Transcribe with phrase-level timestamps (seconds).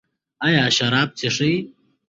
[0.45, 1.53] ایا شراب څښئ؟